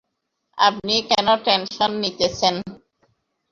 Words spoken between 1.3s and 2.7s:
Tension নিতেছেন?